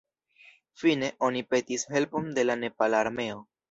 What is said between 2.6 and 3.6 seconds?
Nepala Armeo.